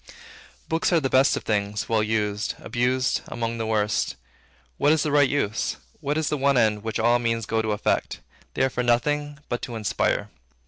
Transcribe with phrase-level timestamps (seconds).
[0.67, 4.15] Books are the best of things, well used; abused, among the worst.
[4.79, 5.77] What is the right use?
[5.99, 8.19] What is the one end, which all means go to effect?
[8.55, 10.31] They are for nothing but to inspire.